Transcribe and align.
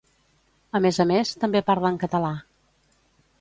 A 0.79 0.79
més 0.85 0.99
a 1.03 1.05
més, 1.11 1.33
també 1.43 1.61
parlen 1.67 2.01
català 2.05 2.33